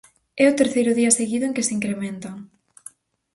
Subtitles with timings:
[0.43, 2.35] É o terceiro día seguido en que se incrementan.